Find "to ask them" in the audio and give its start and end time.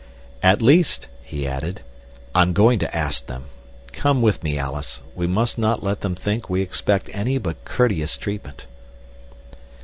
2.79-3.49